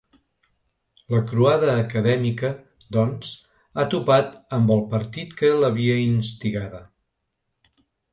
La 1.15 1.17
croada 1.31 1.67
acadèmica, 1.81 2.49
doncs, 2.97 3.33
ha 3.75 3.85
topat 3.95 4.31
amb 4.57 4.73
el 4.77 4.81
partit 4.95 5.37
que 5.43 5.53
l’havia 5.59 5.99
instigada. 6.07 6.81